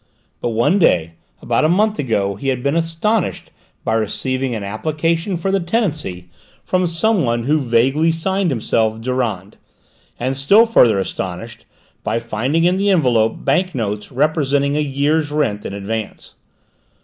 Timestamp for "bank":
13.45-13.75